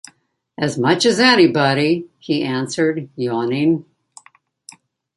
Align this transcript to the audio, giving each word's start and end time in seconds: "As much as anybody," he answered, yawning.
"As 0.57 0.79
much 0.79 1.05
as 1.05 1.19
anybody," 1.19 2.09
he 2.17 2.41
answered, 2.43 3.07
yawning. 3.15 3.85